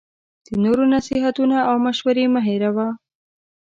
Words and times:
د 0.45 0.47
نورو 0.63 0.83
نصیحتونه 0.95 1.57
او 1.69 1.75
مشوری 1.85 2.25
مه 2.33 2.41
هیروه 2.47 2.87